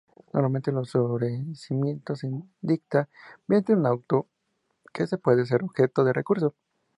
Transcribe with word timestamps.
Normalmente, 0.33 0.71
el 0.71 0.83
sobreseimiento 0.87 2.15
se 2.15 2.27
dicta 2.59 3.07
mediante 3.45 3.73
un 3.75 3.85
auto, 3.85 4.27
que 4.91 5.05
puede 5.19 5.45
ser 5.45 5.63
objeto 5.63 6.03
de 6.03 6.11
recurso. 6.11 6.55